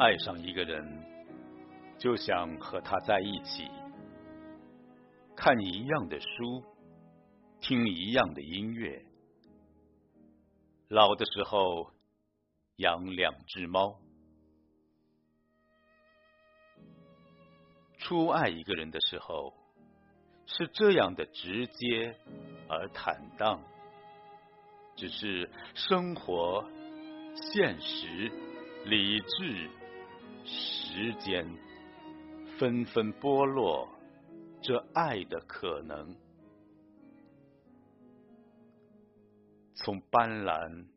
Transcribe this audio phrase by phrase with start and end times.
[0.00, 0.82] 爱上一个人，
[1.98, 3.68] 就想和他在一起，
[5.36, 6.64] 看一样的书，
[7.60, 9.04] 听一样的音乐。
[10.88, 11.92] 老的时候，
[12.76, 14.00] 养两只猫。
[17.98, 19.52] 初爱一个人的时候，
[20.46, 22.16] 是这样的直接
[22.70, 23.60] 而坦荡。
[24.96, 26.64] 只是生活、
[27.34, 28.32] 现实、
[28.86, 29.70] 理智、
[30.50, 31.46] 时间，
[32.58, 33.88] 纷纷剥落
[34.60, 36.16] 这爱的可能。
[39.76, 40.88] 从斑斓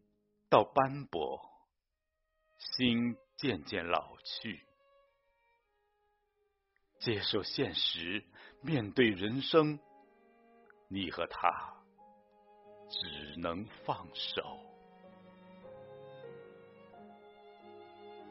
[0.50, 1.40] 到斑驳，
[2.58, 4.66] 心渐渐老去。
[7.00, 8.26] 接受现实，
[8.62, 9.80] 面对人生，
[10.88, 11.76] 你和他。
[12.90, 14.73] 只能放手。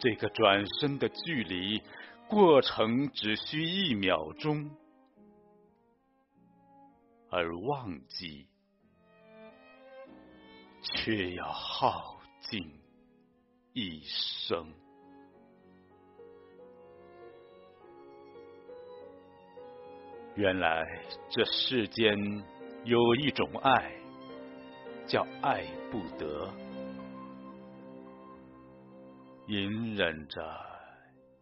[0.03, 1.81] 这个转身的距离，
[2.29, 4.69] 过程只需一秒钟，
[7.31, 8.49] 而忘记
[10.83, 12.69] 却要耗尽
[13.75, 14.67] 一生。
[20.35, 20.85] 原来
[21.31, 22.19] 这世间
[22.83, 23.93] 有一种爱。
[25.05, 26.49] 叫爱不得，
[29.53, 30.41] 隐忍着，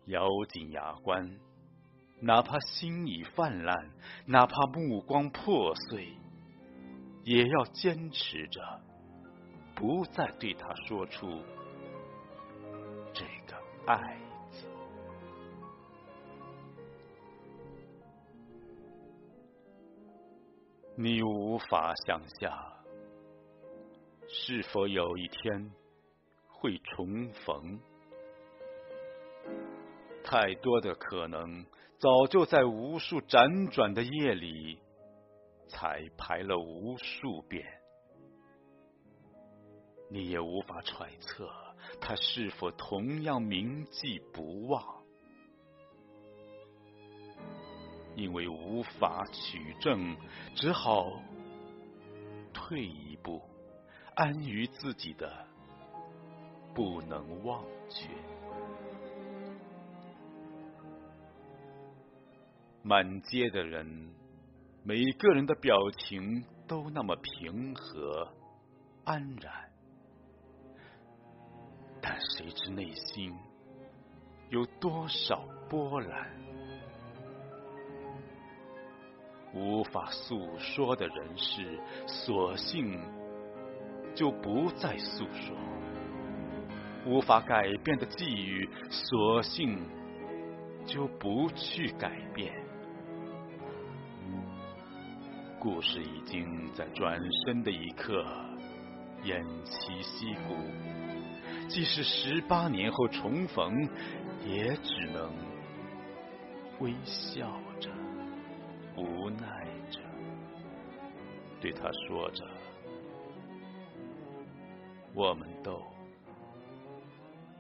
[0.07, 1.39] 咬紧牙关，
[2.21, 3.89] 哪怕心已泛滥，
[4.27, 6.09] 哪怕目光破碎，
[7.23, 8.61] 也要坚持着，
[9.77, 11.41] 不再对他说出
[13.15, 14.19] 这个爱
[14.51, 14.67] 字。
[20.97, 22.53] 你无法想象。
[24.33, 25.71] 是否有一天
[26.49, 27.81] 会重逢？
[30.23, 31.65] 太多的可能，
[31.99, 34.79] 早就在无数辗转的夜里
[35.69, 37.67] 彩排了无数遍。
[40.09, 41.49] 你也无法揣测
[42.01, 44.85] 他是否同样铭记不忘，
[48.17, 50.17] 因为无法取证，
[50.57, 51.13] 只好
[52.53, 53.41] 退一步。
[54.17, 55.47] 安于自己的
[56.75, 58.09] 不能忘却，
[62.83, 64.11] 满街的人，
[64.83, 68.29] 每个人的表情都那么平和
[69.05, 69.53] 安然，
[72.01, 73.35] 但谁知内心
[74.49, 76.31] 有多少波澜？
[79.55, 83.01] 无法诉说的人事，索性。
[84.13, 85.57] 就不再诉说，
[87.07, 89.79] 无法改变的际遇，索性
[90.85, 92.53] 就不去改变。
[95.61, 98.25] 故事已经在转身的一刻
[99.23, 100.57] 偃旗息鼓，
[101.69, 103.87] 即使十八年后重逢，
[104.47, 105.31] 也只能
[106.79, 107.91] 微笑着、
[108.97, 110.01] 无奈着，
[111.61, 112.43] 对他说着。
[115.13, 115.79] 我们都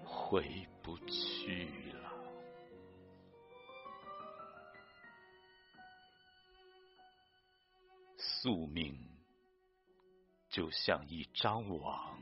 [0.02, 0.42] 回
[0.80, 1.68] 不去
[8.42, 8.96] 宿命
[10.48, 12.18] 就像一张网，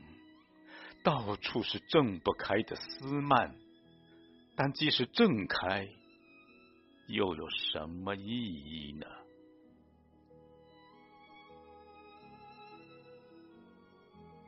[1.01, 3.55] 到处是挣不开的丝蔓，
[4.57, 5.87] 但即使挣开，
[7.07, 9.07] 又有什么意义呢？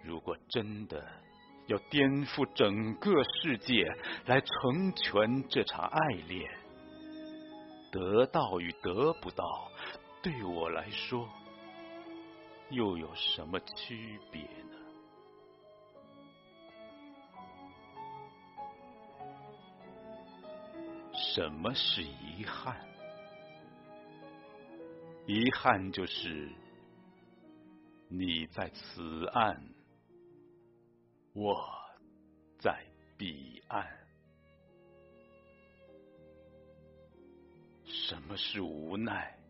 [0.03, 1.07] 如果真的
[1.67, 3.85] 要颠覆整个世界
[4.25, 6.51] 来成全这场爱恋，
[7.93, 9.71] 得到与得不到，
[10.21, 11.29] 对我来说
[12.71, 14.77] 又有什么区别呢？
[21.13, 22.75] 什么是遗憾？
[25.25, 26.49] 遗憾就是
[28.07, 29.61] 你在此岸。
[31.33, 31.61] 我
[32.57, 32.85] 在
[33.17, 33.85] 彼岸。
[37.83, 39.40] 什么是无奈？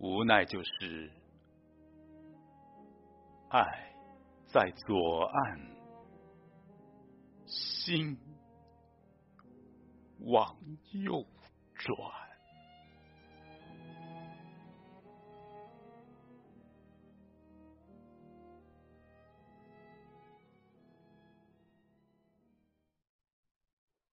[0.00, 1.10] 无奈就是
[3.50, 3.92] 爱
[4.46, 5.60] 在左岸，
[7.44, 8.18] 心
[10.20, 10.56] 往
[10.92, 11.22] 右
[11.74, 12.29] 转。